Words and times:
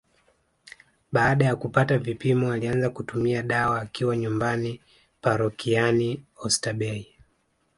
Baada 1.11 1.45
ya 1.45 1.55
kupata 1.55 1.97
vipimo 1.97 2.51
alianza 2.51 2.89
kutumia 2.89 3.43
dawa 3.43 3.81
akiwa 3.81 4.17
nyumbani 4.17 4.81
parokiani 5.21 6.23
ostabei 6.37 7.07